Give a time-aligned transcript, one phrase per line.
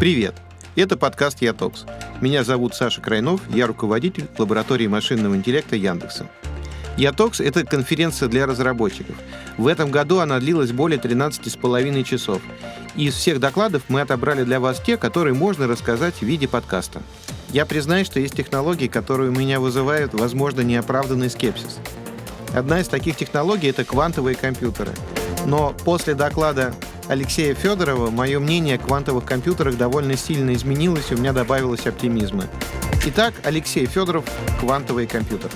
[0.00, 0.34] Привет!
[0.76, 1.84] Это подкаст «Ятокс».
[2.22, 6.26] Меня зовут Саша Крайнов, я руководитель лаборатории машинного интеллекта Яндекса.
[6.96, 9.14] «Ятокс»— это конференция для разработчиков.
[9.58, 12.40] В этом году она длилась более 13,5 часов.
[12.96, 17.02] И из всех докладов мы отобрали для вас те, которые можно рассказать в виде подкаста.
[17.50, 21.76] Я признаю, что есть технологии, которые у меня вызывают, возможно, неоправданный скепсис.
[22.54, 24.92] Одна из таких технологий— это квантовые компьютеры.
[25.44, 26.72] Но после доклада
[27.10, 32.44] Алексея Федорова мое мнение о квантовых компьютерах довольно сильно изменилось, и у меня добавилось оптимизма.
[33.04, 34.24] Итак, Алексей Федоров,
[34.60, 35.50] квантовый компьютер.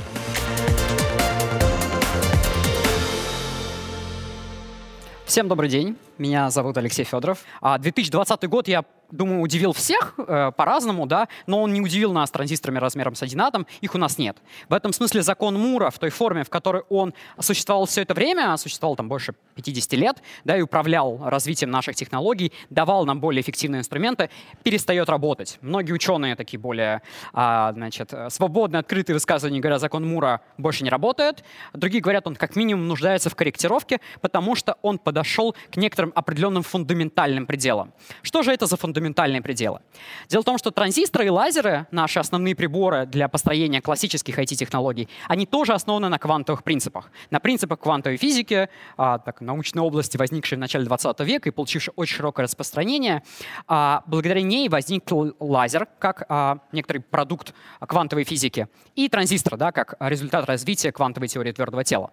[5.24, 5.96] Всем добрый день.
[6.18, 7.44] Меня зовут Алексей Федоров.
[7.62, 8.84] 2020 а, год я
[9.14, 13.40] думаю, удивил всех э, по-разному, да, но он не удивил нас транзисторами размером с один
[13.40, 14.36] атом, их у нас нет.
[14.68, 18.56] В этом смысле закон Мура в той форме, в которой он существовал все это время,
[18.56, 23.80] существовал там больше 50 лет, да, и управлял развитием наших технологий, давал нам более эффективные
[23.80, 24.30] инструменты,
[24.62, 25.58] перестает работать.
[25.60, 31.44] Многие ученые такие более, а, значит, свободные, открытые высказывания говорят, закон Мура больше не работает.
[31.72, 36.62] Другие говорят, он как минимум нуждается в корректировке, потому что он подошел к некоторым определенным
[36.62, 37.92] фундаментальным пределам.
[38.22, 39.80] Что же это за фундаментальные фундаментальные пределы.
[40.28, 45.46] Дело в том, что транзисторы и лазеры, наши основные приборы для построения классических IT-технологий, они
[45.46, 47.10] тоже основаны на квантовых принципах.
[47.30, 51.92] На принципах квантовой физики, а, так, научной области, возникшей в начале 20 века и получившей
[51.96, 53.22] очень широкое распространение.
[53.66, 55.04] А, благодаря ней возник
[55.40, 61.52] лазер как а, некоторый продукт квантовой физики и транзистор да, как результат развития квантовой теории
[61.52, 62.10] твердого тела.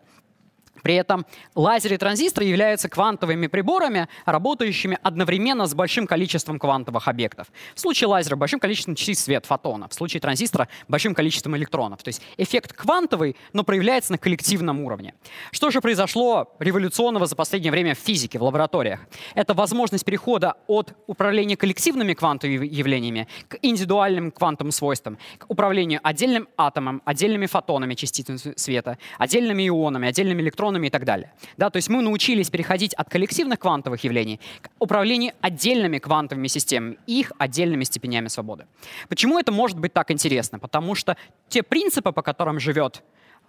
[0.84, 7.48] При этом лазеры и транзисторы являются квантовыми приборами, работающими одновременно с большим количеством квантовых объектов.
[7.76, 9.92] В случае лазера большим количеством частиц света, фотонов.
[9.92, 12.04] В случае транзистора большим количеством электронов.
[12.04, 15.14] То есть эффект квантовый, но проявляется на коллективном уровне.
[15.52, 19.02] Что же произошло революционного за последнее время в физике, в лабораториях?
[19.36, 26.48] Это возможность перехода от управления коллективными квантовыми явлениями к индивидуальным квантовым свойствам, к управлению отдельным
[26.58, 31.32] атомом, отдельными фотонами частиц света, отдельными ионами, отдельными электронами электронами и так далее.
[31.58, 36.98] Да, то есть мы научились переходить от коллективных квантовых явлений к управлению отдельными квантовыми системами
[37.08, 38.66] их отдельными степенями свободы.
[39.10, 40.60] Почему это может быть так интересно?
[40.60, 41.16] Потому что
[41.50, 43.04] те принципы, по которым живет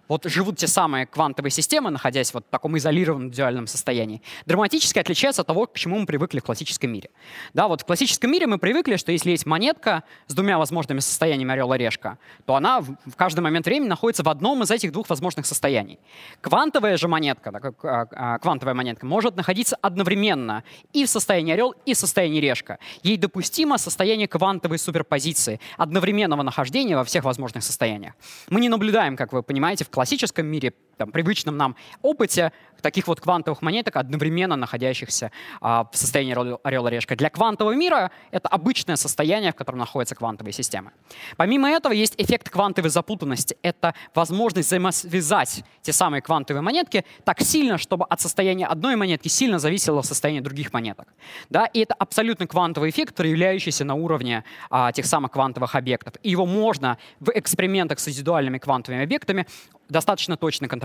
[0.07, 5.41] вот живут те самые квантовые системы, находясь вот в таком изолированном дуальном состоянии, драматически отличаются
[5.41, 7.09] от того, к чему мы привыкли в классическом мире.
[7.53, 11.53] Да, вот в классическом мире мы привыкли, что если есть монетка с двумя возможными состояниями
[11.53, 15.99] орел-орешка, то она в каждый момент времени находится в одном из этих двух возможных состояний.
[16.41, 17.51] Квантовая же монетка,
[17.83, 22.79] а, а, квантовая монетка, может находиться одновременно и в состоянии орел, и в состоянии решка.
[23.03, 28.13] Ей допустимо состояние квантовой суперпозиции, одновременного нахождения во всех возможных состояниях.
[28.49, 32.51] Мы не наблюдаем, как вы понимаете, в классическом мире, там, привычном нам опыте,
[32.83, 35.31] таких вот квантовых монеток, одновременно находящихся
[35.61, 37.15] а, в состоянии орел-орешка.
[37.15, 40.91] Для квантового мира это обычное состояние, в котором находятся квантовые системы.
[41.37, 43.57] Помимо этого есть эффект квантовой запутанности.
[43.63, 49.59] Это возможность взаимосвязать те самые квантовые монетки так сильно, чтобы от состояния одной монетки сильно
[49.59, 51.07] зависело состояние других монеток.
[51.49, 51.65] Да?
[51.65, 56.13] И это абсолютно квантовый эффект, проявляющийся на уровне а, тех самых квантовых объектов.
[56.21, 59.47] И его можно в экспериментах с индивидуальными квантовыми объектами
[59.89, 60.83] достаточно точно контролировать.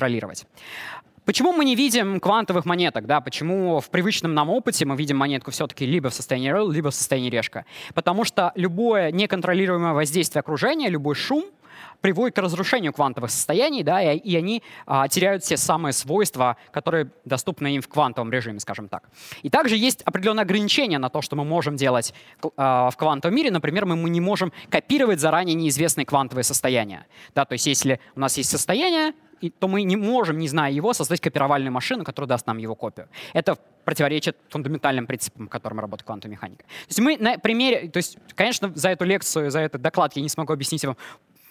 [1.29, 3.05] Почему мы не видим квантовых монеток?
[3.05, 3.21] Да?
[3.21, 6.95] Почему в привычном нам опыте мы видим монетку все-таки либо в состоянии RL, либо в
[6.95, 7.67] состоянии решка?
[7.93, 11.45] Потому что любое неконтролируемое воздействие окружения, любой шум
[12.01, 17.11] приводит к разрушению квантовых состояний, да, и, и они а, теряют все самые свойства, которые
[17.25, 19.09] доступны им в квантовом режиме, скажем так.
[19.43, 22.15] И также есть определенные ограничения на то, что мы можем делать
[22.57, 23.51] а, в квантовом мире.
[23.51, 27.07] Например, мы, мы не можем копировать заранее неизвестные квантовые состояния.
[27.35, 29.13] Да, то есть если у нас есть состояние,
[29.59, 33.09] то мы не можем, не зная его, создать копировальную машину, которая даст нам его копию.
[33.33, 36.65] Это противоречит фундаментальным принципам, которым работает квантовая механика.
[36.65, 40.23] То есть мы на примере, то есть, конечно, за эту лекцию, за этот доклад я
[40.23, 40.97] не смогу объяснить вам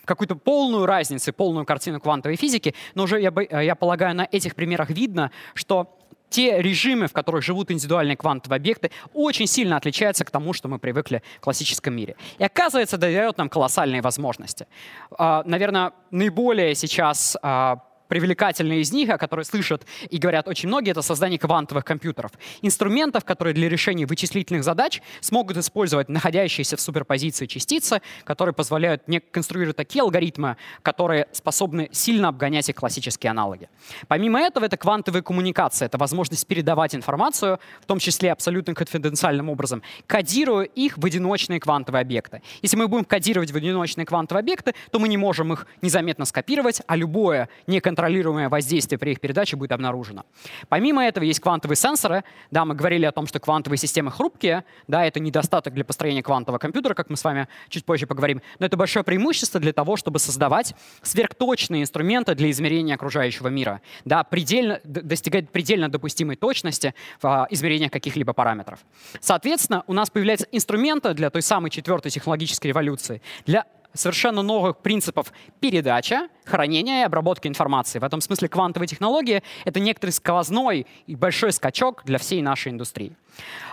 [0.06, 4.90] какую-то полную разницу, полную картину квантовой физики, но уже, я, я полагаю, на этих примерах
[4.90, 5.98] видно, что
[6.30, 10.80] те режимы, в которых живут индивидуальные квантовые объекты, очень сильно отличаются к тому, что мы
[10.80, 12.16] привыкли в классическом мире.
[12.38, 14.68] И оказывается, дает нам колоссальные возможности.
[15.12, 20.92] А, наверное, наиболее сейчас а, привлекательные из них, о которых слышат и говорят очень многие,
[20.92, 22.32] это создание квантовых компьютеров.
[22.62, 29.20] Инструментов, которые для решения вычислительных задач смогут использовать находящиеся в суперпозиции частицы, которые позволяют не
[29.20, 33.70] конструировать такие алгоритмы, которые способны сильно обгонять их классические аналоги.
[34.08, 39.82] Помимо этого, это квантовая коммуникация, это возможность передавать информацию, в том числе абсолютно конфиденциальным образом,
[40.06, 42.42] кодируя их в одиночные квантовые объекты.
[42.62, 46.82] Если мы будем кодировать в одиночные квантовые объекты, то мы не можем их незаметно скопировать,
[46.88, 50.26] а любое неконтролируемое неконтролируемое воздействие при их передаче будет обнаружено.
[50.70, 52.24] Помимо этого есть квантовые сенсоры.
[52.52, 54.64] Да, мы говорили о том, что квантовые системы хрупкие.
[54.88, 58.42] Да, это недостаток для построения квантового компьютера, как мы с вами чуть позже поговорим.
[58.60, 63.82] Но это большое преимущество для того, чтобы создавать сверхточные инструменты для измерения окружающего мира.
[64.06, 68.80] Да, предельно, достигать предельно допустимой точности в а, измерениях каких-либо параметров.
[69.20, 75.34] Соответственно, у нас появляются инструменты для той самой четвертой технологической революции, для совершенно новых принципов
[75.60, 76.18] передачи,
[76.48, 78.00] хранения и обработки информации.
[78.00, 83.14] В этом смысле квантовые технологии— это некоторый сквозной и большой скачок для всей нашей индустрии.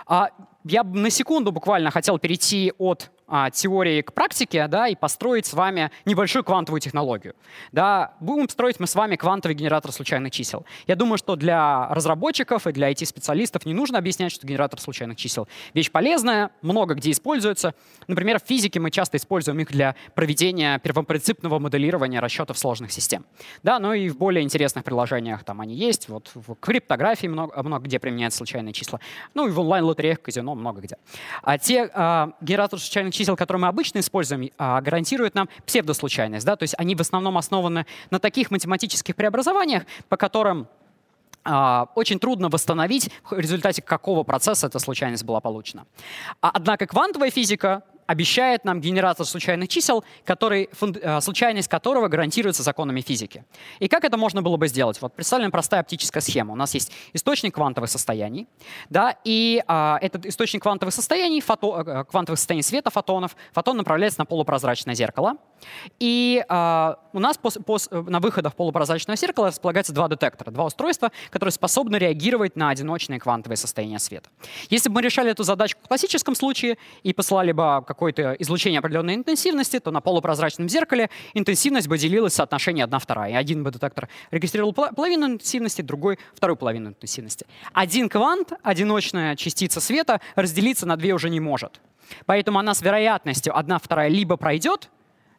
[0.05, 0.29] А,
[0.63, 5.53] я на секунду буквально хотел перейти от а, теории к практике, да, и построить с
[5.53, 7.35] вами небольшую квантовую технологию.
[7.71, 10.65] Да, будем строить мы с вами квантовый генератор случайных чисел.
[10.85, 15.47] Я думаю, что для разработчиков и для IT-специалистов не нужно объяснять, что генератор случайных чисел
[15.73, 17.73] вещь полезная, много где используется.
[18.07, 23.25] Например, в физике мы часто используем их для проведения первопринципного моделирования расчетов сложных систем.
[23.61, 26.09] Да, но и в более интересных приложениях там они есть.
[26.09, 28.99] Вот в криптографии много, много где применяются случайные числа.
[29.35, 30.97] Ну и в онлайн-лотереях, казино много где.
[31.43, 36.43] А те а, генераторы случайных чисел, которые мы обычно используем, а, гарантируют нам псевдослучайность.
[36.43, 36.55] Да?
[36.55, 40.67] То есть они в основном основаны на таких математических преобразованиях, по которым
[41.47, 45.85] Uh, очень трудно восстановить, в результате какого процесса эта случайность была получена.
[46.41, 50.69] А, однако квантовая физика обещает нам генератор случайных чисел, который,
[51.01, 53.45] э, случайность которого гарантируется законами физики.
[53.79, 55.01] И как это можно было бы сделать?
[55.01, 56.53] Вот представим простая оптическая схема.
[56.53, 58.47] У нас есть источник квантовых состояний,
[58.89, 64.19] да, и а, этот источник квантовых состояний, фото, э, квантовых состояний света фотонов, фотон направляется
[64.19, 65.37] на полупрозрачное зеркало.
[65.99, 71.11] И а, у нас пос, пос, на выходах полупрозрачного зеркала располагаются два детектора, два устройства,
[71.29, 74.29] которые способны реагировать на одиночные квантовые состояния света.
[74.69, 79.15] Если бы мы решали эту задачу в классическом случае и посылали бы какое-то излучение определенной
[79.15, 83.31] интенсивности, то на полупрозрачном зеркале интенсивность бы делилась в соотношении 1-2.
[83.31, 87.47] И один бы детектор регистрировал половину интенсивности, другой— вторую половину интенсивности.
[87.73, 91.81] Один квант, одиночная частица света, разделиться на две уже не может.
[92.25, 94.89] Поэтому она с вероятностью 1-2 либо пройдет,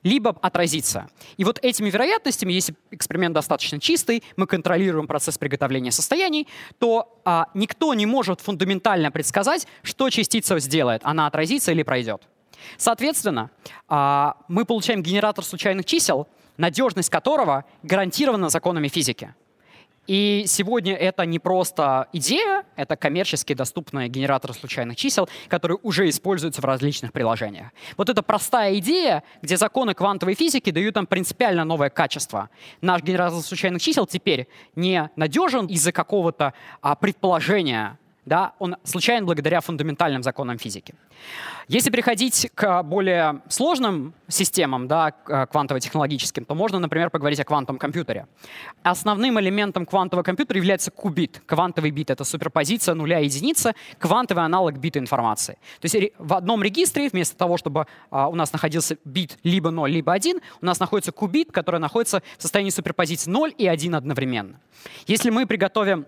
[0.02, 1.08] либо отразится.
[1.36, 6.46] И вот этими вероятностями, если эксперимент достаточно чистый, мы контролируем процесс приготовления состояний,
[6.78, 12.22] то а, никто не может фундаментально предсказать, что частица сделает, она отразится или пройдет.
[12.76, 13.50] Соответственно,
[13.88, 19.34] а, мы получаем генератор случайных чисел, надежность которого гарантирована законами физики.
[20.06, 26.60] И сегодня это не просто идея, это коммерчески доступный генератор случайных чисел, который уже используется
[26.60, 27.68] в различных приложениях.
[27.96, 32.50] Вот эта простая идея, где законы квантовой физики дают нам принципиально новое качество.
[32.80, 34.46] Наш генератор случайных чисел теперь
[34.76, 40.94] не надежен из-за какого-то а, предположения, да, он случайен благодаря фундаментальным законам физики.
[41.68, 48.26] Если переходить к более сложным системам, да, квантово-технологическим, то можно, например, поговорить о квантовом компьютере.
[48.82, 51.40] Основным элементом квантового компьютера является кубит.
[51.46, 55.54] Квантовый бит— это суперпозиция нуля и единицы, квантовый аналог бита информации.
[55.80, 59.88] То есть в одном регистре вместо того, чтобы а, у нас находился бит либо 0,
[59.88, 64.60] либо 1, у нас находится кубит, который находится в состоянии суперпозиции 0 и 1 одновременно.
[65.06, 66.06] Если мы приготовим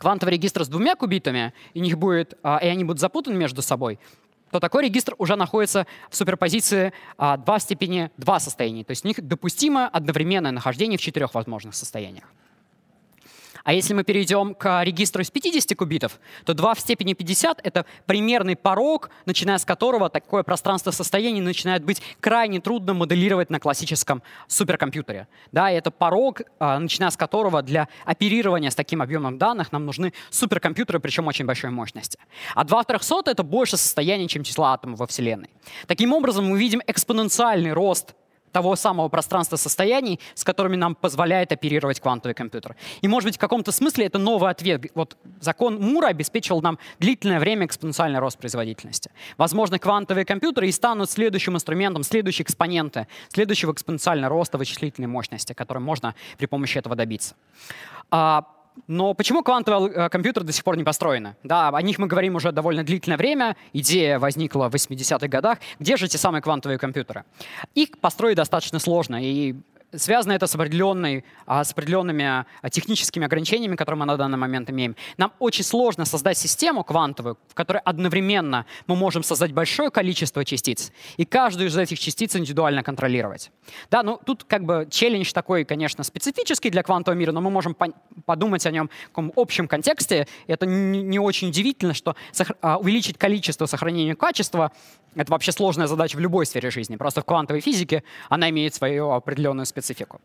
[0.00, 4.00] квантовый регистр с двумя кубитами, и, них будет, а, и они будут запутаны между собой,
[4.50, 8.82] то такой регистр уже находится в суперпозиции а, 2 в степени 2 состояний.
[8.82, 12.24] То есть у них допустимо одновременное нахождение в четырех возможных состояниях.
[13.64, 17.86] А если мы перейдем к регистру из 50 кубитов, то 2 в степени 50— это
[18.06, 24.22] примерный порог, начиная с которого такое пространство состояний начинает быть крайне трудно моделировать на классическом
[24.46, 25.28] суперкомпьютере.
[25.52, 29.86] Да, и это порог, а, начиная с которого для оперирования с таким объемом данных нам
[29.86, 32.18] нужны суперкомпьютеры, причем очень большой мощности.
[32.54, 35.50] А 2 в 300— это больше состояний, чем числа атомов во Вселенной.
[35.86, 38.14] Таким образом, мы видим экспоненциальный рост
[38.52, 42.76] того самого пространства состояний, с которыми нам позволяет оперировать квантовый компьютер.
[43.00, 44.82] И, может быть, в каком-то смысле это новый ответ.
[44.94, 49.10] Вот закон Мура обеспечил нам длительное время экспоненциальный рост производительности.
[49.36, 55.82] Возможно, квантовые компьютеры и станут следующим инструментом, следующие экспоненты, следующего экспоненциального роста вычислительной мощности, которым
[55.82, 57.34] можно при помощи этого добиться.
[58.86, 61.36] Но почему квантовые э, компьютеры до сих пор не построены?
[61.42, 63.56] Да, о них мы говорим уже довольно длительное время.
[63.72, 65.58] Идея возникла в 80-х годах.
[65.78, 67.24] Где же эти самые квантовые компьютеры?
[67.74, 69.22] Их построить достаточно сложно.
[69.22, 69.54] И
[69.92, 74.70] связано это с, определенной, а, с определенными а, техническими ограничениями, которые мы на данный момент
[74.70, 74.96] имеем.
[75.16, 80.92] Нам очень сложно создать систему квантовую, в которой одновременно мы можем создать большое количество частиц,
[81.16, 83.50] и каждую из этих частиц индивидуально контролировать.
[83.90, 87.76] Да, ну тут как бы челлендж такой, конечно, специфический для квантового мира, но мы можем
[88.24, 90.26] подумать о нем в таком общем контексте.
[90.46, 92.16] Это не, не очень удивительно, что
[92.60, 94.72] а, увеличить количество сохранения качества
[95.16, 96.96] Это вообще сложная задача в любой сфере жизни.
[96.96, 100.20] Просто в квантовой физике она имеет свою определенную специфику.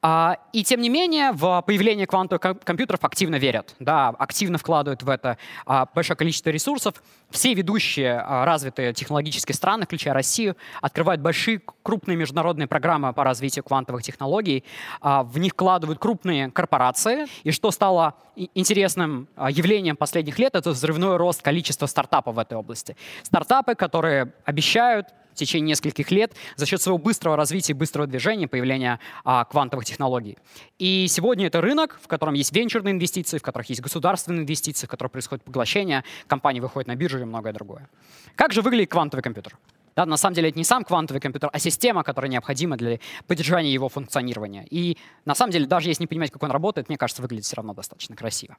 [0.00, 3.74] А, и тем не менее, в появление квантовых компьютеров активно верят.
[3.78, 6.94] Да, активно вкладывают в это а, большое количество ресурсов.
[7.28, 13.62] Все ведущие а, развитые технологические страны, включая Россию, открывают большие крупные международные программы по развитию
[13.62, 14.64] квантовых технологий.
[15.02, 17.26] В них вкладывают крупные корпорации.
[17.42, 18.14] И что стало
[18.54, 22.96] интересным явлением последних лет, это взрывной рост количества стартапов в этой области.
[23.22, 29.00] Стартапы, которые обещают в течение нескольких лет за счет своего быстрого развития быстрого движения, появления
[29.24, 30.36] а, квантовых технологий.
[30.78, 34.90] И сегодня это рынок, в котором есть венчурные инвестиции, в которых есть государственные инвестиции, в
[34.90, 37.88] которых происходит поглощение, компании выходят на биржу и многое другое.
[38.34, 39.56] Как же выглядит квантовый компьютер?
[39.96, 43.72] Да, на самом деле это не сам квантовый компьютер, а система, которая необходима для поддержания
[43.72, 44.66] его функционирования.
[44.70, 47.56] И на самом деле, даже если не понимать, как он работает, мне кажется, выглядит все
[47.56, 48.56] равно достаточно красиво.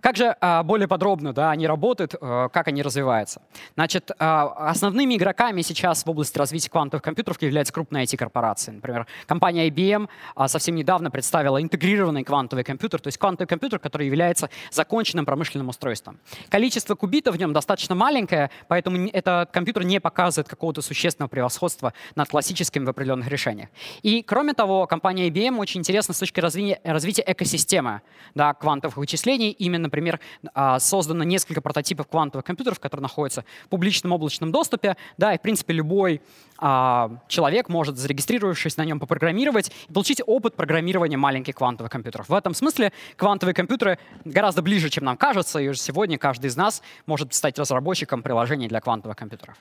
[0.00, 3.42] Как же а, более подробно да, они работают, а, как они развиваются?
[3.74, 8.72] Значит, а, основными игроками сейчас в области развития квантовых компьютеров являются крупные IT-корпорации.
[8.72, 10.08] Например, компания IBM
[10.46, 16.18] совсем недавно представила интегрированный квантовый компьютер, то есть квантовый компьютер, который является законченным промышленным устройством.
[16.48, 21.92] Количество кубитов в нем достаточно маленькое, поэтому этот компьютер не показывает какого какого-то существенного превосходства
[22.16, 23.68] над классическими в определенных решениях.
[24.02, 28.00] И, кроме того, компания IBM очень интересна с точки развития, развития экосистемы
[28.34, 29.50] да, квантовых вычислений.
[29.50, 30.18] Именно, например,
[30.54, 34.96] а, создано несколько прототипов квантовых компьютеров, которые находятся в публичном облачном доступе.
[35.18, 36.20] Да, и, в принципе, любой
[36.58, 42.28] а, человек может, зарегистрировавшись на нем, попрограммировать и получить опыт программирования маленьких квантовых компьютеров.
[42.28, 46.56] В этом смысле квантовые компьютеры гораздо ближе, чем нам кажется, и уже сегодня каждый из
[46.56, 49.56] нас может стать разработчиком приложений для квантовых компьютеров.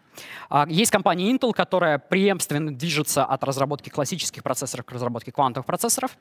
[0.49, 6.17] А, есть компания Intel, которая преемственно движется от разработки классических процессоров к разработке квантовых процессоров.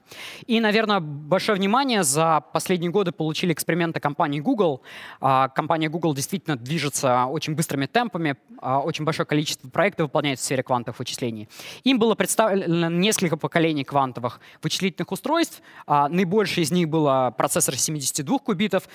[0.46, 4.82] И, наверное, большое внимание за последние годы получили эксперименты компании Google.
[5.20, 10.63] А, компания Google действительно движется очень быстрыми темпами, очень большое количество проектов выполняет в сфере
[10.64, 11.48] квантовых вычислений.
[11.84, 15.62] Им было представлено несколько поколений квантовых вычислительных устройств.
[15.86, 18.88] А, наибольшее из них было процессор 72 кубитов,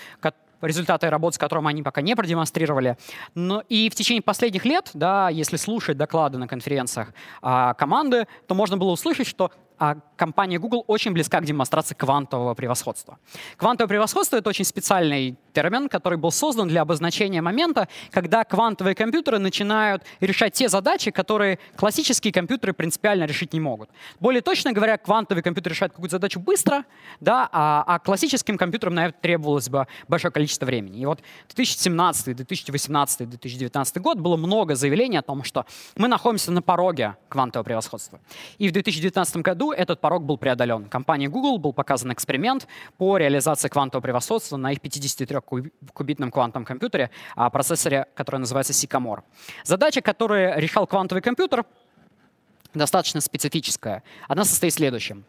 [0.62, 2.98] результаты работы с которым они пока не продемонстрировали.
[3.36, 8.56] Но и в течение последних лет, да, если слушать доклады на конференциях а, команды, то
[8.56, 13.18] можно было услышать, что а компания Google очень близка к демонстрации квантового превосходства.
[13.56, 19.40] Квантовое превосходство— это очень специальный термин, который был создан для обозначения момента, когда квантовые компьютеры
[19.40, 23.90] начинают решать те задачи, которые классические компьютеры принципиально решить не могут.
[24.22, 26.86] Более точно говоря, квантовый компьютер решает какую-то задачу быстро,
[27.20, 31.02] да, а, а классическим компьютерам, наверное, требовалось бы большое количество времени.
[31.02, 31.20] И вот
[31.54, 35.66] 2017, 2018, 2019 год было много заявлений о том, что
[35.98, 38.22] мы находимся на пороге квантового превосходства.
[38.60, 40.86] И в 2019 году этот порог был преодолен.
[40.86, 42.66] Компании Google был показан эксперимент
[42.98, 44.80] по реализации квантового превосходства на их
[45.50, 49.24] 53-кубитном квантовом компьютере, а процессоре, который называется Sycamore.
[49.64, 51.66] Задача, которую решал квантовый компьютер,
[52.74, 54.04] достаточно специфическая.
[54.28, 55.26] Она состоит в следующем.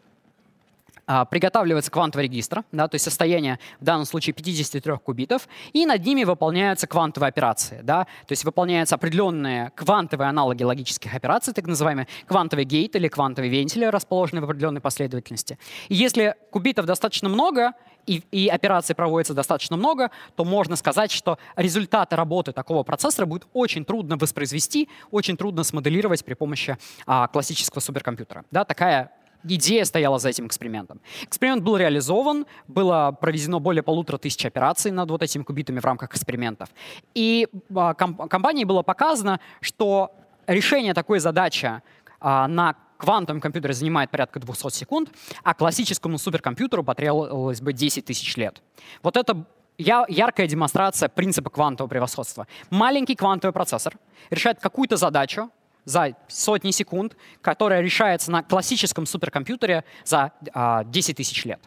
[1.13, 6.05] А, приготавливается квантовый регистр, да, то есть состояние в данном случае 53 кубитов, и над
[6.05, 7.81] ними выполняются квантовые операции.
[7.83, 13.51] Да, то есть выполняются определенные квантовые аналоги логических операций, так называемые квантовый гейт или квантовые
[13.51, 15.59] вентили, расположенные в определенной последовательности.
[15.89, 17.73] И если кубитов достаточно много,
[18.05, 23.47] и, и операций проводится достаточно много, то можно сказать, что результаты работы такого процессора будет
[23.51, 28.45] очень трудно воспроизвести, очень трудно смоделировать при помощи а, классического суперкомпьютера.
[28.49, 29.11] Да, такая
[29.43, 31.01] идея стояла за этим экспериментом.
[31.23, 36.11] Эксперимент был реализован, было проведено более полутора тысяч операций над вот этими кубитами в рамках
[36.11, 36.69] экспериментов.
[37.13, 40.11] И а, комп компании было показано, что
[40.47, 41.81] решение такой задачи
[42.19, 45.09] а, на квантовом компьютере занимает порядка 200 секунд,
[45.43, 48.61] а классическому суперкомпьютеру потребовалось бы 10 тысяч лет.
[49.01, 49.45] Вот это
[49.77, 52.47] яркая демонстрация принципа квантового превосходства.
[52.69, 53.95] Маленький квантовый процессор
[54.29, 55.49] решает какую-то задачу,
[55.85, 61.59] за сотни секунд, которая решается на классическом суперкомпьютере за а, 10 тысяч лет.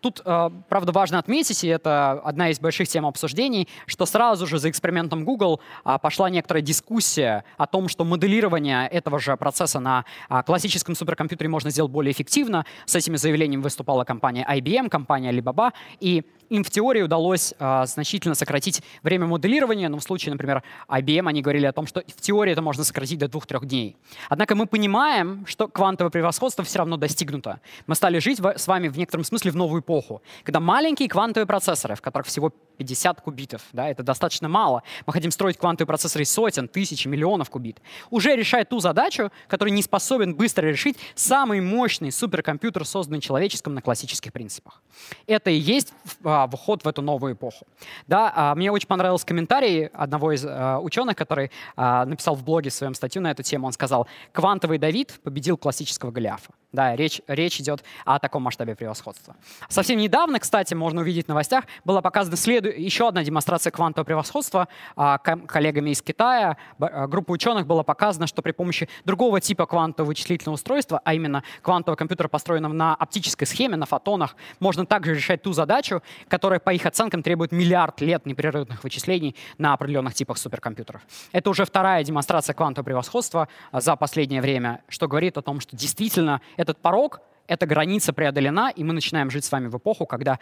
[0.00, 4.58] Тут, э, правда, важно отметить, и это одна из больших тем обсуждений, что сразу же
[4.58, 10.04] за экспериментом Google а, пошла некоторая дискуссия о том, что моделирование этого же процесса на
[10.28, 12.64] а, классическом суперкомпьютере можно сделать более эффективно.
[12.84, 18.34] С этими заявлениями выступала компания IBM, компания Alibaba, и им в теории удалось э, значительно
[18.34, 22.52] сократить время моделирования, но в случае, например, IBM, они говорили о том, что в теории
[22.52, 23.96] это можно сократить до двух-трех дней.
[24.28, 27.60] Однако мы понимаем, что квантовое превосходство все равно достигнуто.
[27.86, 31.94] Мы стали жить с вами в некотором смысле в новую эпоху, когда маленькие квантовые процессоры,
[31.94, 33.62] в которых всего 50 кубитов.
[33.72, 34.82] Да, это достаточно мало.
[35.06, 37.80] Мы хотим строить квантовые процессоры сотен, тысяч, миллионов кубит.
[38.10, 43.82] Уже решает ту задачу, которую не способен быстро решить самый мощный суперкомпьютер, созданный человеческим на
[43.82, 44.82] классических принципах.
[45.26, 45.92] Это и есть
[46.24, 47.66] а, вход в эту новую эпоху.
[48.06, 52.70] Да, а, мне очень понравился комментарий одного из а, ученых, который а, написал в блоге
[52.70, 53.66] своем статью на эту тему.
[53.66, 56.52] Он сказал, квантовый Давид победил классического Голиафа.
[56.72, 59.34] Да, речь, речь идет о таком масштабе превосходства.
[59.68, 62.36] Совсем недавно, кстати, можно увидеть в новостях, была показана
[62.68, 66.56] еще одна демонстрация квантового превосходства а, коллегами из Китая.
[66.78, 71.42] А, группа ученых была показана, что при помощи другого типа квантового вычислительного устройства, а именно
[71.62, 76.72] квантового компьютера, построенного на оптической схеме, на фотонах, можно также решать ту задачу, которая, по
[76.72, 81.02] их оценкам, требует миллиард лет непрерывных вычислений на определенных типах суперкомпьютеров.
[81.32, 85.76] Это уже вторая демонстрация квантового превосходства а, за последнее время, что говорит о том, что
[85.76, 90.38] действительно этот порог, эта граница преодолена, и мы начинаем жить с вами в эпоху, когда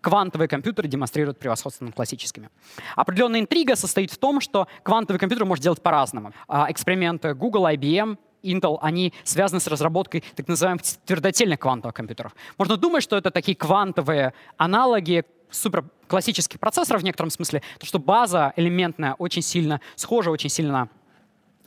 [0.00, 2.50] квантовые компьютеры демонстрируют превосходство над классическими.
[2.96, 6.32] Определенная интрига состоит в том, что квантовый компьютер может делать по-разному.
[6.46, 12.34] А, эксперименты Google, IBM, Intel, они связаны с разработкой так называемых твердотельных квантовых компьютеров.
[12.56, 17.98] Можно думать, что это такие квантовые аналоги супер классических процессоров в некотором смысле, то что
[17.98, 20.88] база элементная очень сильно схожа, очень сильно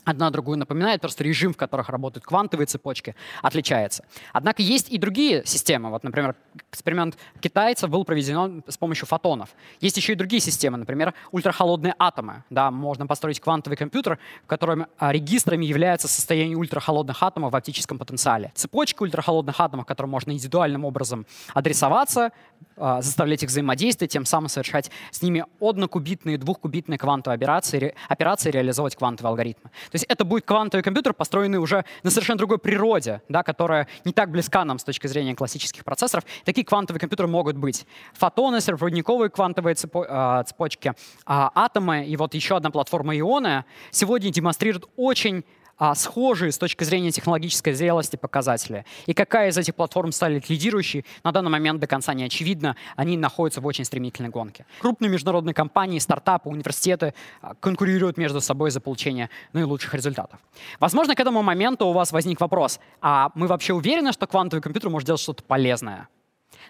[0.04, 4.04] одна другую напоминает, просто режим, в которых работают квантовые цепочки, отличается.
[4.34, 5.90] Однако есть и другие системы.
[5.90, 6.36] Вот, например,
[6.72, 9.50] эксперимент китайцев был проведен с помощью фотонов.
[9.80, 12.44] Есть еще и другие системы, например, ультрахолодные атомы.
[12.50, 17.98] Да, можно построить квантовый компьютер, в котором а, регистрами является состояние ультрахолодных атомов в оптическом
[17.98, 18.52] потенциале.
[18.56, 22.32] Цепочка ультрахолодных атомов, которым можно индивидуальным образом адресоваться,
[22.78, 28.96] а, заставлять их взаимодействовать, тем самым совершать с ними однокубитные, двухкубитные квантовые операции, операции реализовывать
[28.96, 29.70] квантовые алгоритмы.
[29.92, 34.14] То есть это будет квантовый компьютер, построенный уже на совершенно другой природе, да, которая не
[34.14, 36.24] так близка нам с точки зрения классических процессоров.
[36.46, 37.86] Такие квантовые компьютеры могут быть.
[38.14, 40.94] Фотоны, сервопроводниковые квантовые цепо а, цепочки,
[41.26, 45.44] а, атомы и вот еще одна платформа ионы сегодня демонстрируют очень
[45.82, 48.86] а, схожие с точки зрения технологической зрелости показатели.
[49.08, 52.76] И какая из этих платформ станет лидирующей, на данный момент до конца не очевидно.
[52.96, 54.68] Они находятся в очень стремительной гонке.
[54.80, 60.40] Крупные международные компании, стартапы, университеты а, конкурируют между собой за получение наилучших результатов.
[60.80, 64.92] Возможно, к этому моменту у вас возник вопрос, а мы вообще уверены, что квантовый компьютер
[64.92, 66.10] может делать что-то полезное?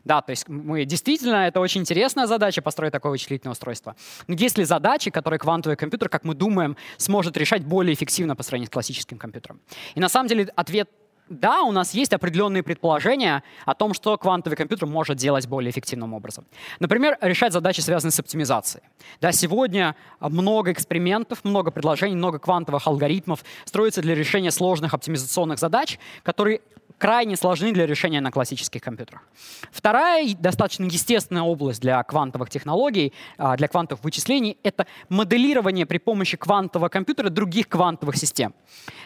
[0.04, 3.96] Да, то есть мы действительно, это очень интересная задача построить такое вычислительное устройство.
[4.28, 8.44] Но есть ли задачи, которые квантовый компьютер, как мы думаем, сможет решать более эффективно по
[8.44, 9.62] сравнению с классическим компьютером?
[9.96, 10.90] И на самом деле ответ
[11.32, 16.14] да, у нас есть определенные предположения о том, что квантовый компьютер может делать более эффективным
[16.14, 16.46] образом.
[16.80, 18.84] Например, решать задачи, связанные с оптимизацией.
[19.22, 26.00] Да, сегодня много экспериментов, много предложений, много квантовых алгоритмов строятся для решения сложных оптимизационных задач,
[26.24, 26.60] которые
[27.02, 29.24] крайне сложны для решения на классических компьютерах.
[29.72, 36.38] Вторая достаточно естественная область для квантовых технологий, а, для квантовых вычислений— это моделирование при помощи
[36.38, 38.54] квантового компьютера других квантовых систем.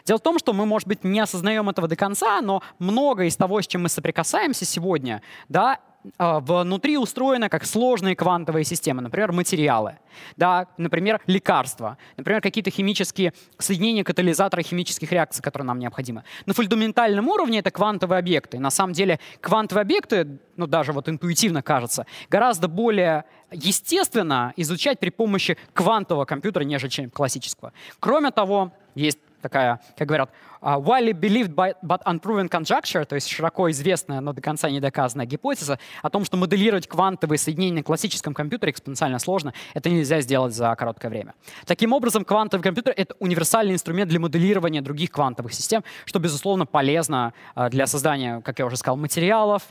[0.04, 3.38] Дело в том, что мы, может быть, не осознаем этого до конца, но многое из
[3.38, 5.80] того, с чем мы соприкасаемся сегодня, да,
[6.18, 9.98] внутри устроены как сложные квантовые системы, например, материалы,
[10.38, 16.24] да, например, лекарства, например, какие-то химические соединения катализатора химических реакций, которые нам необходимы.
[16.46, 18.60] На фундаментальном уровне это квантовые объекты.
[18.60, 25.10] На самом деле квантовые объекты, ну даже вот интуитивно кажется, гораздо более естественно изучать при
[25.10, 27.74] помощи квантового компьютера, нежели чем классического.
[28.00, 30.30] Кроме того, есть такая, как говорят,
[30.62, 35.26] uh, widely believed but unproven conjecture, то есть широко известная, но до конца не доказанная
[35.26, 40.54] гипотеза о том, что моделировать квантовые соединения на классическом компьютере экспоненциально сложно, это нельзя сделать
[40.54, 41.34] за короткое время.
[41.66, 47.34] Таким образом, квантовый компьютер— это универсальный инструмент для моделирования других квантовых систем, что, безусловно, полезно
[47.56, 49.64] uh, для создания, как я уже сказал, материалов,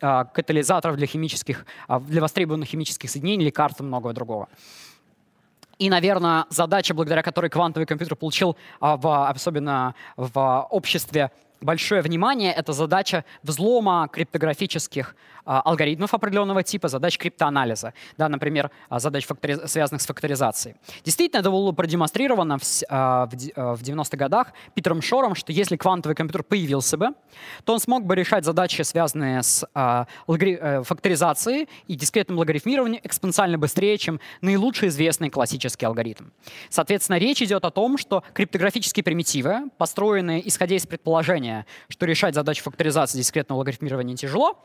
[0.00, 1.66] uh, катализаторов для химических,
[2.00, 4.48] для востребованных химических соединений, лекарств и многого другого.
[5.78, 11.30] И, наверное, задача, благодаря которой квантовый компьютер получил, а, в, особенно в обществе
[11.60, 19.26] большое внимание— это задача взлома криптографических алгоритмов определенного типа, задач криптоанализа, да, например, а, задач,
[19.26, 19.66] фактори...
[19.66, 20.76] связанных с факторизацией.
[21.04, 26.42] Действительно, это было продемонстрировано в, а, в 90-х годах Питером Шором, что если квантовый компьютер
[26.42, 27.08] появился бы,
[27.64, 29.66] то он смог бы решать задачи, связанные с.
[30.62, 36.26] Э, факторизацией и дискретным логарифмированием экспоненциально быстрее, чем наилучший известный классический алгоритм.
[36.68, 42.62] Соответственно, речь идет о том, что криптографические примитивы, построенные исходя из предположения, что решать задачи
[42.62, 44.58] факторизации дискретного логарифмирования тяжело,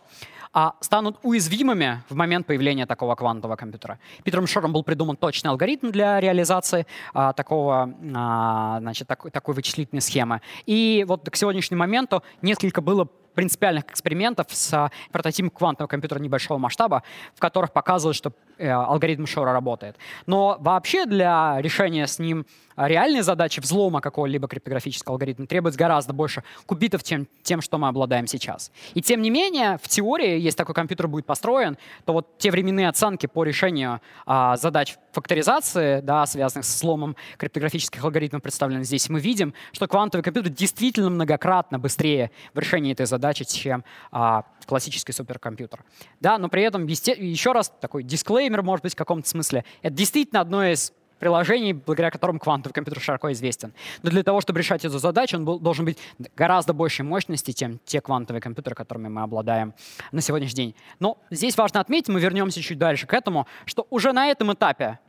[0.53, 3.99] а станут уязвимыми в момент появления такого квантового компьютера.
[4.23, 10.01] Питером Шором был придуман точный алгоритм для реализации а, такого, а, значит, так, такой вычислительной
[10.01, 10.41] схемы.
[10.65, 17.03] И вот к сегодняшнему моменту несколько было принципиальных экспериментов с прототипом квантового компьютера небольшого масштаба,
[17.35, 19.95] в которых показывают, что алгоритм Шора работает.
[20.25, 22.45] Но вообще для решения с ним
[22.77, 28.27] реальные задачи взлома какого-либо криптографического алгоритма требуются гораздо больше кубитов, чем тем, что мы обладаем
[28.27, 28.71] сейчас.
[28.93, 32.89] И тем не менее, в теории, если такой компьютер будет построен, то вот те временные
[32.89, 39.19] оценки по решению а, задач факторизации, да, связанных с взломом криптографических алгоритмов, представленных здесь, мы
[39.19, 45.83] видим, что квантовый компьютер действительно многократно быстрее в решении этой задачи, чем а, классический суперкомпьютер.
[46.19, 48.03] Да, но при этом, еще раз, такой
[48.47, 53.01] дисклеймер, может быть, в каком-то смысле, это действительно одно из приложений, благодаря которым квантовый компьютер
[53.01, 53.73] широко известен.
[54.03, 55.97] Но для того, чтобы решать эту задачу, он был, должен быть
[56.35, 59.73] гораздо большей мощности, чем те квантовые компьютеры, которыми мы обладаем
[60.11, 60.75] на сегодняшний день.
[60.99, 64.99] Но здесь важно отметить, мы вернемся чуть дальше к этому, что уже на этом этапе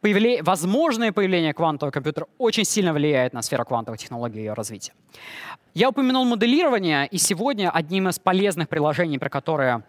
[0.00, 0.42] появле...
[0.42, 4.94] возможное появление квантового компьютера очень сильно влияет на сферу квантовой технологии и ее развития.
[5.74, 9.82] Я упомянул моделирование, и сегодня одним из полезных приложений, про которые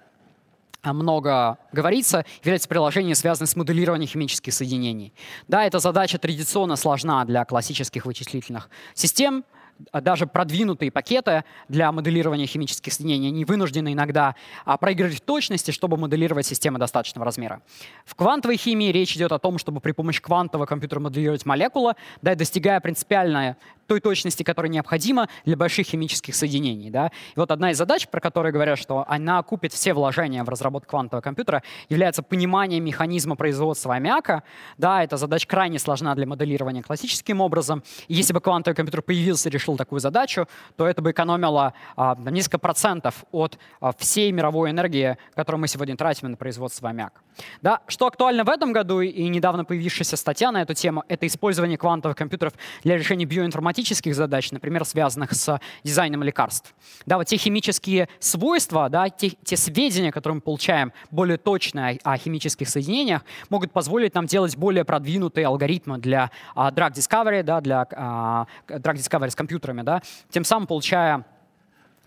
[0.92, 5.14] много говорится, является приложение, связанное с моделированием химических соединений.
[5.48, 9.46] Да, эта задача традиционно сложна для классических вычислительных систем,
[9.92, 15.72] а даже продвинутые пакеты для моделирования химических соединений, они вынуждены иногда а, проигрывать в точности,
[15.72, 17.62] чтобы моделировать системы достаточного размера.
[18.06, 22.36] В квантовой химии речь идет о том, чтобы при помощи квантового компьютера моделировать молекулы, да,
[22.36, 26.90] достигая принципиально той точности, которая необходима для больших химических соединений.
[26.90, 27.12] Да?
[27.36, 30.92] И вот одна из задач, про которую говорят, что она купит все вложения в разработку
[30.92, 34.44] квантового компьютера, является понимание механизма производства аммиака.
[34.78, 37.84] Да, эта задача крайне сложна для моделирования классическим образом.
[38.08, 42.16] И если бы квантовый компьютер появился и решил такую задачу, то это бы экономило а,
[42.30, 47.22] несколько процентов от а, всей мировой энергии, которую мы сегодня тратим на производство аммиака.
[47.62, 47.82] Да?
[47.88, 52.18] Что актуально в этом году и недавно появившаяся статья на эту тему, это использование квантовых
[52.18, 53.26] компьютеров для решения
[53.74, 56.74] биоинформатических задач, например, связанных с дизайном лекарств.
[57.06, 62.18] Да, вот те химические свойства, да, те, те сведения, которые мы получаем более точно о
[62.18, 67.88] химических соединениях, могут позволить нам делать более продвинутые алгоритмы для а, drug discovery, да, для
[67.92, 71.26] а, drug discovery с компьютерами, да, тем самым получая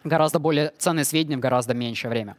[0.04, 2.36] гораздо более ценные сведения в гораздо меньшее время.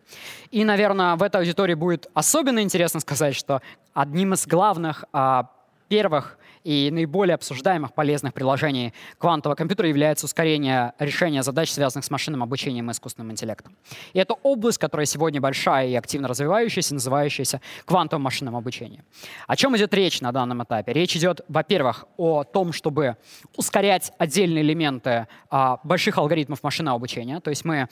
[0.52, 3.62] И, наверное, в этой аудитории будет особенно интересно сказать, что
[3.94, 5.50] одним из главных а,
[5.88, 12.43] первых и наиболее обсуждаемых полезных приложений квантового компьютера является ускорение решения задач, связанных с машинным
[12.43, 13.76] обучением и искусственным интеллектом.
[14.12, 19.04] И это область, которая сегодня большая и активно развивающаяся, называющаяся квантовым машинным обучением.
[19.47, 20.91] О чем идет речь на данном этапе?
[20.91, 23.15] Речь идет, во-первых, о том, чтобы
[23.56, 27.39] ускорять отдельные элементы а, больших алгоритмов машинного обучения.
[27.39, 27.88] То есть мы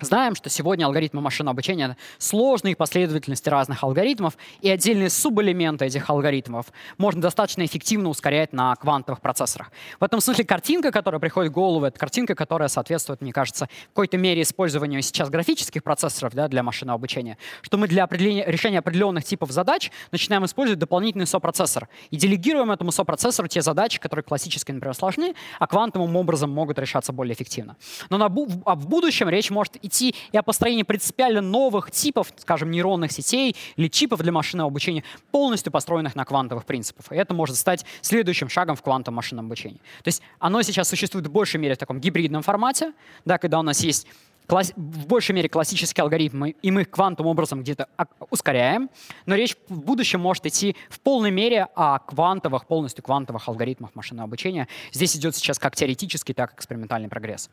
[0.00, 6.66] Знаем, что сегодня алгоритмы машинного обучения сложные последовательности разных алгоритмов, и отдельные субэлементы этих алгоритмов
[6.98, 9.72] можно достаточно эффективно ускорять на квантовых процессорах.
[9.98, 13.88] В этом смысле картинка, которая приходит в голову, это картинка, которая соответствует, мне кажется, в
[13.88, 18.80] какой-то мере использованию сейчас графических процессоров да, для машинного обучения, что мы для определения, решения
[18.80, 24.72] определенных типов задач начинаем использовать дополнительный сопроцессор и делегируем этому сопроцессору те задачи, которые классически,
[24.72, 27.76] например, сложны, а квантовым образом могут решаться более эффективно.
[28.10, 32.70] Но на, а в будущем речь может идти и о построении принципиально новых типов, скажем,
[32.70, 37.12] нейронных сетей или чипов для машинного обучения, полностью построенных на квантовых принципах.
[37.12, 39.78] И это может стать следующим шагом в квантовом машинном обучении.
[40.02, 42.92] То есть оно сейчас существует в большей мере в таком гибридном формате,
[43.24, 44.06] да, когда у нас есть
[44.48, 47.88] в большей мере классические алгоритмы, и мы их квантовым образом где-то
[48.30, 48.90] ускоряем,
[49.26, 54.26] но речь в будущем может идти в полной мере о квантовых, полностью квантовых алгоритмах машинного
[54.26, 54.68] обучения.
[54.92, 57.50] Здесь идет сейчас как теоретический, так и экспериментальный прогресс.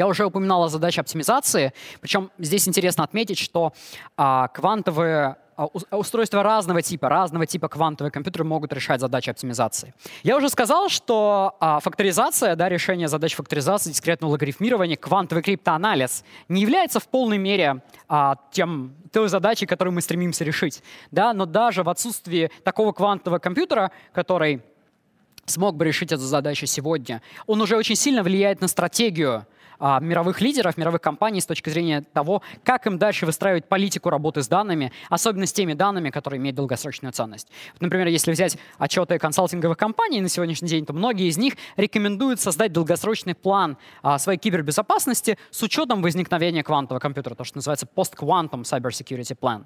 [0.00, 3.74] Я уже упоминал о задаче оптимизации, причем здесь интересно отметить, что
[4.16, 9.92] а, квантовые а, устройства разного типа, разного типа квантовые компьютеры могут решать задачи оптимизации.
[10.22, 16.62] Я уже сказал, что а, факторизация, да, решение задач факторизации, дискретного логарифмирования, квантовый криптоанализ не
[16.62, 20.82] является в полной мере а, тем, той задачей, которую мы стремимся решить.
[21.10, 21.34] Да?
[21.34, 24.62] Но даже в отсутствии такого квантового компьютера, который
[25.44, 29.46] смог бы решить эту задачу сегодня, он уже очень сильно влияет на стратегию
[29.80, 34.42] а, мировых лидеров, мировых компаний с точки зрения того, как им дальше выстраивать политику работы
[34.42, 37.48] с данными, особенно с теми данными, которые имеют долгосрочную ценность.
[37.72, 42.40] Вот, например, если взять отчеты консалтинговых компаний на сегодняшний день, то многие из них рекомендуют
[42.40, 48.62] создать долгосрочный план а, своей кибербезопасности с учетом возникновения квантового компьютера, то, что называется post-quantum
[48.62, 49.64] cyber security plan.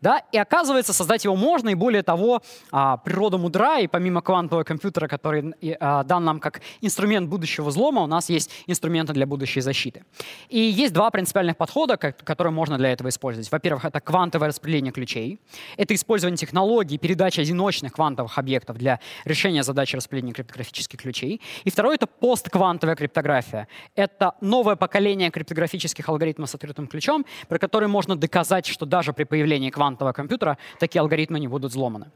[0.00, 0.18] Да?
[0.32, 5.06] И оказывается, создать его можно, и более того, а, природа мудра, и помимо квантового компьютера,
[5.06, 9.60] который а, дан нам как инструмент будущего взлома, у нас есть инструменты для будущего соответствующей
[9.60, 10.04] защиты.
[10.48, 13.50] И есть два принципиальных подхода, которые можно для этого использовать.
[13.52, 15.38] Во-первых, это квантовое распределение ключей.
[15.76, 21.40] Это использование технологий передачи одиночных квантовых объектов для решения задачи распределения криптографических ключей.
[21.64, 23.66] И второе— это постквантовая криптография.
[23.96, 29.24] Это новое поколение криптографических алгоритмов с открытым ключом, про которые можно доказать, что даже при
[29.24, 32.06] появлении квантового компьютера такие алгоритмы не будут взломаны.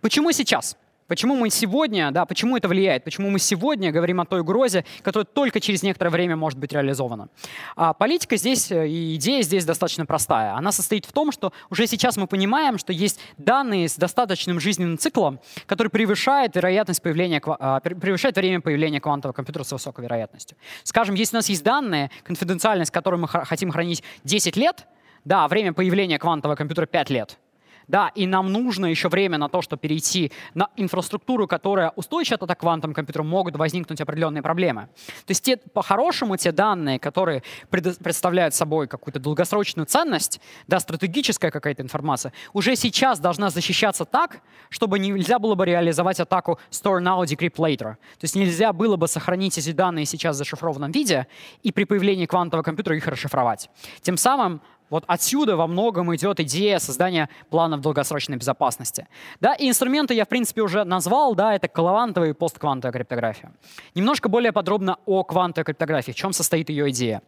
[0.00, 0.76] Почему сейчас?
[1.10, 3.02] Почему мы сегодня, да, почему это влияет?
[3.02, 7.30] Почему мы сегодня говорим о той угрозе, которая только через некоторое время может быть реализована?
[7.74, 10.54] А политика здесь э, и идея здесь достаточно простая.
[10.54, 14.98] Она состоит в том, что уже сейчас мы понимаем, что есть данные с достаточным жизненным
[14.98, 20.56] циклом, который превышает вероятность появления, а, превышает время появления квантового компьютера с высокой вероятностью.
[20.84, 24.86] Скажем, если у нас есть данные, конфиденциальность которую мы хотим хранить 10 лет,
[25.24, 27.36] да, время появления квантового компьютера 5 лет—
[27.90, 32.58] да, и нам нужно еще время на то, чтобы перейти на инфраструктуру, которая устойчива от
[32.58, 34.88] квантовым компьютерам, могут возникнуть определенные проблемы.
[35.26, 41.50] То есть те, по-хорошему те данные, которые пред, представляют собой какую-то долгосрочную ценность, да, стратегическая
[41.50, 47.24] какая-то информация, уже сейчас должна защищаться так, чтобы нельзя было бы реализовать атаку store now,
[47.24, 47.94] decrypt later.
[47.94, 51.26] То есть нельзя было бы сохранить эти данные сейчас в зашифрованном виде
[51.62, 53.68] и при появлении квантового компьютера их расшифровать.
[54.02, 59.06] Тем самым вот отсюда во многом идет идея создания планов долгосрочной безопасности.
[59.40, 63.52] Да, и инструменты я, в принципе, уже назвал, да, это квантовая и постквантовая криптография.
[63.94, 67.22] Немножко более подробно о квантовой криптографии, в чем состоит ее идея.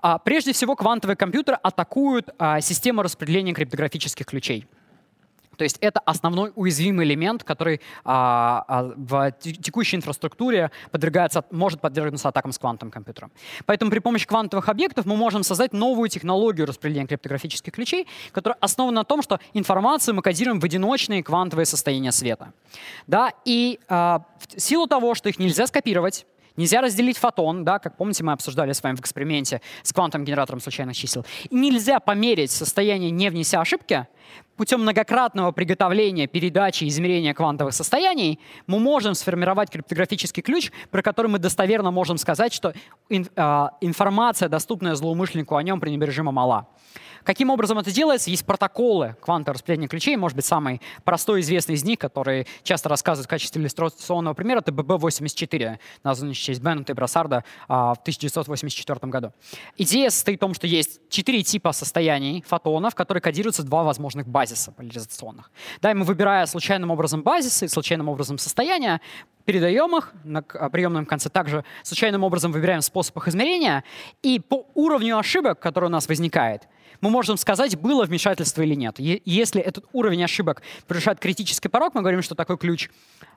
[0.00, 4.66] А, прежде всего, квантовые компьютеры атакуют а, систему распределения криптографических ключей.
[5.56, 12.28] То есть это основной уязвимый элемент, который а, а, в текущей инфраструктуре подвергается, может подвергнуться
[12.28, 13.30] атакам с квантовым компьютером.
[13.64, 19.00] Поэтому при помощи квантовых объектов мы можем создать новую технологию распределения криптографических ключей, которая основана
[19.00, 22.52] на том, что информацию мы кодируем в одиночные квантовые состояния света.
[23.06, 23.32] Да?
[23.44, 28.24] И а, в силу того, что их нельзя скопировать, Нельзя разделить фотон, да, как помните,
[28.24, 31.24] мы обсуждали с вами в эксперименте с квантовым генератором случайных чисел.
[31.50, 34.06] И нельзя померить состояние, не внеся ошибки.
[34.56, 41.30] Путем многократного приготовления, передачи и измерения квантовых состояний мы можем сформировать криптографический ключ, про который
[41.30, 42.72] мы достоверно можем сказать, что
[43.36, 46.68] а, информация, доступная злоумышленнику о нем, пренебрежимо мала.
[47.26, 48.30] Каким образом это делается?
[48.30, 50.16] Есть протоколы квантового распределения ключей.
[50.16, 54.70] Может быть, самый простой известный из них, который часто рассказывают в качестве иллюстрационного примера, это
[54.70, 59.32] BB-84, названный в честь Беннета и Брассарда а, в 1984 году.
[59.76, 64.28] Идея состоит в том, что есть четыре типа состояний фотонов, которые кодируются в два возможных
[64.28, 65.50] базиса поляризационных.
[65.82, 69.00] Да, и мы, выбирая случайным образом базисы случайным образом состояния,
[69.46, 71.28] передаем их на приемном конце.
[71.28, 73.82] Также случайным образом выбираем способ их измерения.
[74.22, 76.68] И по уровню ошибок, который у нас возникает,
[77.00, 78.96] мы можем сказать, было вмешательство или нет.
[78.98, 82.90] Если этот уровень ошибок превышает критический порог, мы говорим, что такой ключ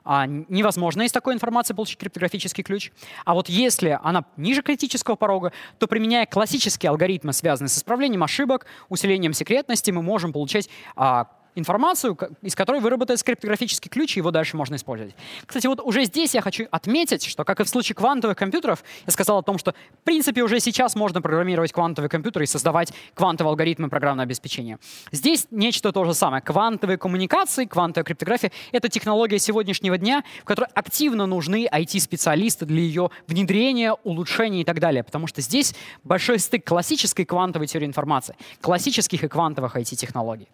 [0.04, 2.92] а, невозможно из такой информации получить криптографический ключ.
[3.24, 8.66] А вот если она ниже критического порога, то применяя классические алгоритмы, связанные с исправлением ошибок,
[8.88, 14.56] усилением секретности, мы можем получать а, информацию, из которой выработается криптографический ключ, и его дальше
[14.56, 15.14] можно использовать.
[15.46, 19.12] Кстати, вот уже здесь я хочу отметить, что, как и в случае квантовых компьютеров, я
[19.12, 23.50] сказал о том, что, в принципе, уже сейчас можно программировать квантовые компьютеры и создавать квантовые
[23.50, 24.78] алгоритмы программного обеспечения.
[25.12, 26.42] Здесь нечто то же самое.
[26.42, 33.10] Квантовые коммуникации, квантовая криптография— это технология сегодняшнего дня, в которой активно нужны IT-специалисты для ее
[33.26, 39.24] внедрения, улучшения и так далее, потому что здесь большой стык классической квантовой теории информации, классических
[39.24, 40.48] и квантовых IT-технологий.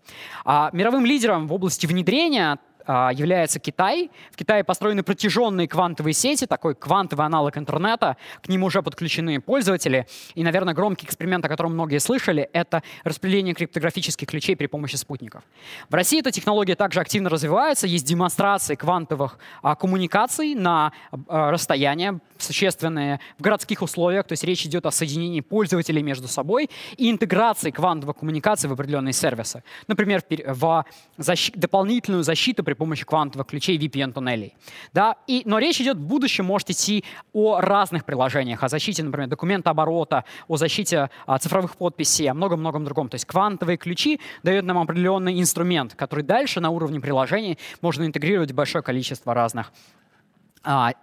[0.45, 4.11] А Мировым лидером в области внедрения является Китай.
[4.31, 8.17] В Китае построены протяженные квантовые сети, такой квантовый аналог интернета.
[8.43, 10.07] К нему уже подключены пользователи.
[10.35, 15.43] И, наверное, громкий эксперимент, о котором многие слышали, это распределение криптографических ключей при помощи спутников.
[15.89, 17.87] В России эта технология также активно развивается.
[17.87, 20.93] Есть демонстрации квантовых а, коммуникаций на
[21.29, 24.27] а, расстояние, существенные в городских условиях.
[24.27, 29.13] То есть речь идет о соединении пользователей между собой и интеграции квантовых коммуникаций в определенные
[29.13, 29.63] сервисы.
[29.89, 30.85] Например, в
[31.17, 31.51] защ...
[31.55, 34.55] дополнительную защиту при помощи квантовых ключей VPN-туннелей.
[34.93, 35.17] Да?
[35.27, 39.71] И, но речь идет в будущем может идти о разных приложениях, о защите, например, документа
[39.71, 43.09] оборота, о защите а, цифровых подписей, о многом-многом другом.
[43.09, 48.53] То есть квантовые ключи дают нам определенный инструмент, который дальше на уровне приложений можно интегрировать
[48.53, 49.73] в большое количество разных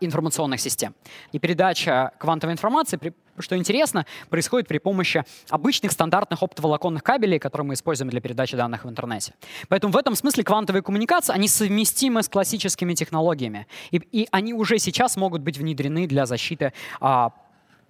[0.02, 0.94] информационных систем.
[1.32, 3.00] И передача квантовой информации,
[3.40, 8.86] что интересно, происходит при помощи обычных стандартных оптоволоконных кабелей, которые мы используем для передачи данных
[8.86, 9.34] в интернете.
[9.70, 13.68] Поэтому в этом смысле квантовые коммуникации, они совместимы с классическими технологиями.
[13.92, 17.32] И, и они уже сейчас могут быть внедрены для защиты а,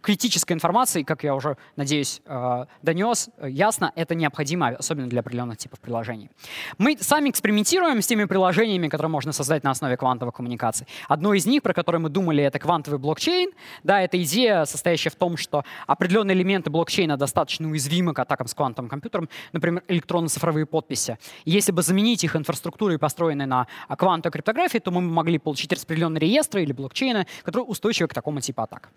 [0.03, 5.79] критической информации, как я уже, надеюсь, э, донес, ясно, это необходимо, особенно для определенных типов
[5.79, 6.29] приложений.
[6.77, 10.87] Мы сами экспериментируем с теми приложениями, которые можно создать на основе квантовых коммуникаций.
[11.07, 13.51] Одно из них, про которое мы думали, это квантовый блокчейн.
[13.83, 18.53] Да, это идея, состоящая в том, что определенные элементы блокчейна достаточно уязвимы к атакам с
[18.53, 21.17] квантовым компьютером, например, электронно-цифровые подписи.
[21.45, 26.63] Если бы заменить их инфраструктурой, построенной на квантовой криптографии, то мы могли получить распределенные реестры
[26.63, 28.89] или блокчейны, которые устойчивы к такому типу атак.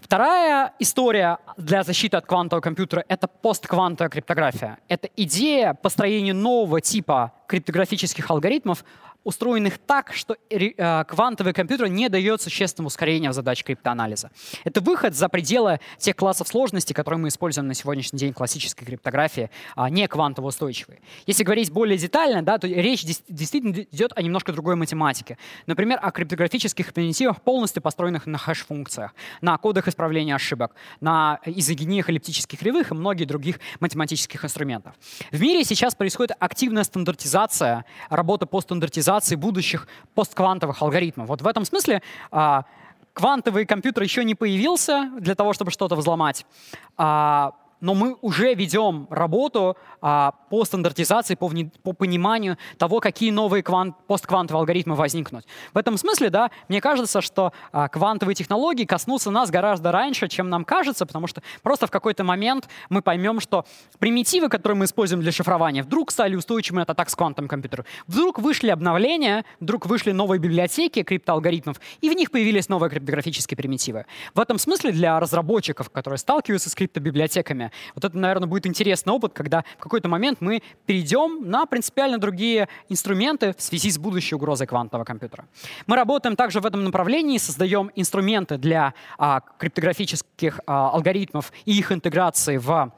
[0.00, 4.78] Вторая история для защиты от квантового компьютера— это постквантовая криптография.
[4.88, 8.84] Это идея построения нового типа криптографических алгоритмов,
[9.28, 14.30] устроенных так, что э, квантовый компьютер не дает существенного ускорения в задач криптоанализа.
[14.64, 18.86] Это выход за пределы тех классов сложности, которые мы используем на сегодняшний день в классической
[18.86, 21.02] криптографии, а не квантово устойчивые.
[21.26, 25.36] Если говорить более детально, да, то речь действительно идет о немножко другой математике.
[25.66, 32.58] Например, о криптографических примитивах, полностью построенных на хэш-функциях, на кодах исправления ошибок, на изогениях эллиптических
[32.58, 34.94] кривых и многих других математических инструментов.
[35.30, 41.28] В мире сейчас происходит активная стандартизация, работа по стандартизации реализации будущих постквантовых алгоритмов.
[41.28, 42.64] Вот в этом смысле а,
[43.12, 46.46] квантовый компьютер еще не появился для того, чтобы что-то взломать.
[47.80, 51.50] Но мы уже ведем работу а, по стандартизации, по,
[51.82, 55.46] по пониманию того, какие новые квант, постквантовые алгоритмы возникнут.
[55.72, 60.48] В этом смысле, да, мне кажется, что а, квантовые технологии коснутся нас гораздо раньше, чем
[60.48, 63.64] нам кажется, потому что просто в какой-то момент мы поймем, что
[63.98, 67.84] примитивы, которые мы используем для шифрования, вдруг стали устойчивыми от атак с квантовым компьютером.
[68.06, 74.06] Вдруг вышли обновления, вдруг вышли новые библиотеки криптоалгоритмов, и в них появились новые криптографические примитивы.
[74.34, 79.32] В этом смысле для разработчиков, которые сталкиваются с криптобиблиотеками, вот это, наверное, будет интересный опыт,
[79.32, 84.66] когда в какой-то момент мы перейдем на принципиально другие инструменты в связи с будущей угрозой
[84.66, 85.46] квантового компьютера.
[85.86, 91.92] Мы работаем также в этом направлении, создаем инструменты для а, криптографических а, алгоритмов и их
[91.92, 92.92] интеграции в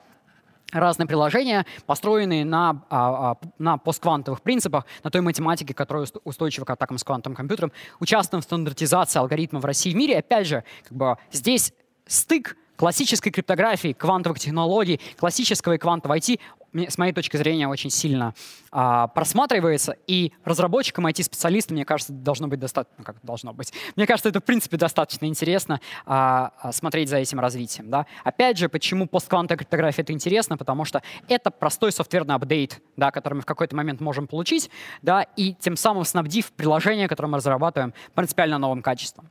[0.72, 6.70] разные приложения, построенные на, а, а, на постквантовых принципах, на той математике, которая устойчива к
[6.70, 7.72] атакам с квантовым компьютером.
[7.98, 10.18] Участвуем в стандартизации алгоритмов в России и мире.
[10.18, 11.72] Опять же, как бы здесь
[12.06, 16.40] стык классической криптографии, квантовых технологий, классического и квантового IT
[16.72, 18.34] с моей точки зрения, очень сильно
[18.70, 19.96] а, просматривается.
[20.06, 23.72] И разработчикам, IT-специалистам, мне кажется, должно быть достаточно, ну, как должно быть.
[23.96, 27.90] Мне кажется, это, в принципе, достаточно интересно а, а, смотреть за этим развитием.
[27.90, 28.06] Да?
[28.24, 30.56] Опять же, почему постквантовая криптография это интересно?
[30.56, 34.70] Потому что это простой софтверный апдейт, да, который мы в какой-то момент можем получить,
[35.02, 39.30] да, и тем самым снабдив приложение, которое мы разрабатываем, принципиально новым качеством.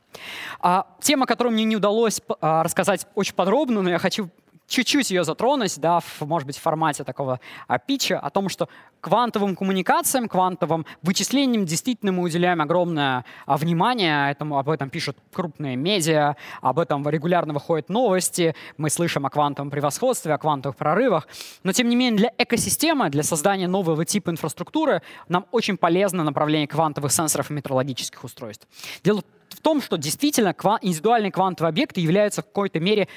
[0.60, 4.30] А, тема, которую мне не удалось а, рассказать очень подробно, но я хочу
[4.70, 8.68] чуть-чуть ее затронуть, да, в, может быть, в формате такого а, питча, о том, что
[9.00, 14.30] квантовым коммуникациям, квантовым вычислениям действительно мы уделяем огромное а, внимание.
[14.30, 19.70] Этому, об этом пишут крупные медиа, об этом регулярно выходят новости, мы слышим о квантовом
[19.70, 21.26] превосходстве, о квантовых прорывах.
[21.64, 26.68] Но, тем не менее, для экосистемы, для создания нового типа инфраструктуры нам очень полезно направление
[26.68, 28.68] квантовых сенсоров и метрологических устройств.
[29.02, 33.08] Дело в том, что действительно индивидуальные квантовые объекты являются в какой-то мере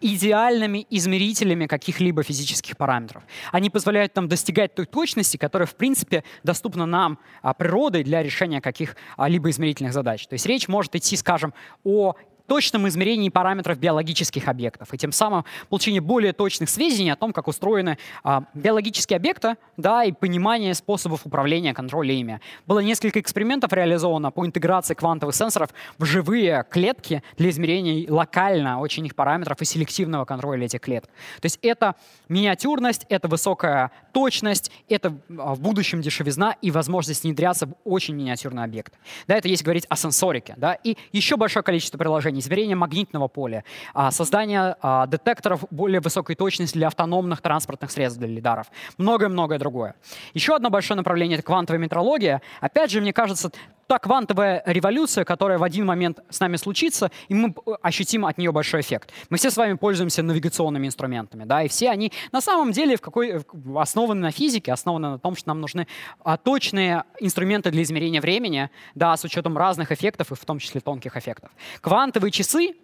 [0.00, 3.22] идеальными измерителями каких-либо физических параметров.
[3.52, 8.60] Они позволяют нам достигать той точности, которая, в принципе, доступна нам а, природой для решения
[8.60, 10.26] каких-либо измерительных задач.
[10.26, 11.54] То есть речь может идти, скажем,
[11.84, 12.14] о
[12.46, 17.48] точном измерении параметров биологических объектов, и тем самым получение более точных сведений о том, как
[17.48, 22.40] устроены а, биологические объекты, да, и понимание способов управления, контроля ими.
[22.66, 29.04] Было несколько экспериментов реализовано по интеграции квантовых сенсоров в живые клетки для измерения локально очень
[29.06, 31.10] их параметров и селективного контроля этих клеток.
[31.40, 31.96] То есть это
[32.28, 38.64] миниатюрность, это высокая точность, это а, в будущем дешевизна и возможность внедряться в очень миниатюрный
[38.64, 38.94] объект.
[39.26, 40.54] Да, это если говорить о сенсорике.
[40.56, 46.36] Да, и еще большое количество приложений измерение магнитного поля, а, создание а, детекторов более высокой
[46.36, 48.66] точности для автономных транспортных средств, для лидаров,
[48.98, 49.94] многое-многое другое.
[50.34, 52.42] Еще одно большое направление— это квантовая метрология.
[52.60, 53.50] Опять же, мне кажется,
[53.86, 58.52] та квантовая революция, которая в один момент с нами случится, и мы ощутим от нее
[58.52, 59.12] большой эффект.
[59.30, 63.00] Мы все с вами пользуемся навигационными инструментами, да, и все они на самом деле в
[63.00, 63.44] какой,
[63.76, 65.86] основаны на физике, основаны на том, что нам нужны
[66.24, 70.80] а, точные инструменты для измерения времени, да, с учетом разных эффектов, и в том числе
[70.80, 71.50] тонких эффектов.
[71.80, 72.74] Квантовые часы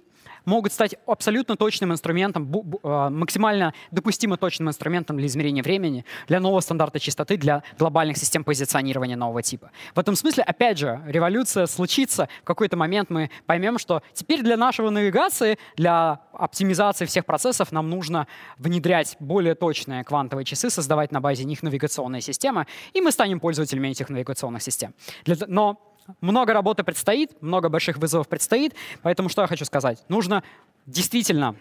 [0.44, 2.52] могут стать абсолютно точным инструментом,
[2.82, 8.44] а, максимально допустимо точным инструментом для измерения времени, для нового стандарта частоты, для глобальных систем
[8.44, 9.70] позиционирования нового типа.
[9.94, 12.28] В этом смысле, опять же, революция случится.
[12.42, 17.90] В какой-то момент мы поймем, что теперь для нашего навигации, для оптимизации всех процессов нам
[17.90, 18.26] нужно
[18.58, 23.88] внедрять более точные квантовые часы, создавать на базе них навигационные системы, и мы станем пользователями
[23.88, 24.94] этих навигационных систем.
[25.26, 30.02] Но много работы предстоит, много больших вызовов предстоит, поэтому что я хочу сказать?
[30.08, 30.42] Нужно
[30.86, 31.56] действительно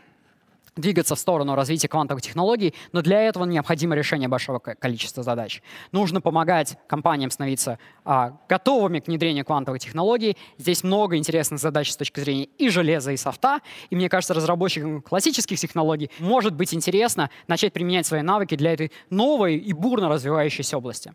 [0.76, 5.62] двигаться в сторону развития квантовых технологий, но для этого необходимо решение большого количества задач.
[5.92, 10.38] Нужно помогать компаниям становиться а, готовыми к внедрению квантовых технологий.
[10.58, 13.60] Здесь много интересных задач с точки зрения и железа, и софта.
[13.90, 18.92] И мне кажется, разработчикам классических технологий может быть интересно начать применять свои навыки для этой
[19.10, 21.14] новой и бурно развивающейся области.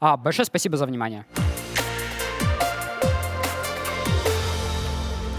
[0.00, 1.24] А, большое спасибо за внимание.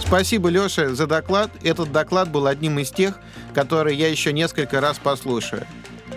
[0.10, 1.51] Спасибо, Леша, за доклад.
[1.62, 3.14] Этот доклад был одним из тех,
[3.53, 5.68] которые я еще несколько раз послушаю.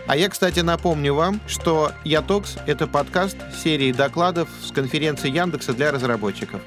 [0.07, 5.93] А я, кстати, напомню вам, что Ятокс— это подкаст серии докладов с конференции Яндекса для
[5.93, 6.63] разработчиков.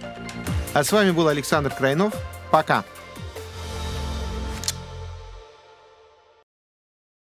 [0.75, 2.13] А с вами был Александр Крайнов.
[2.51, 2.83] Пока!